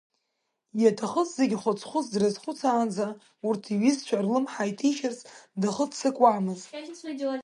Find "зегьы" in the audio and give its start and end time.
1.37-1.57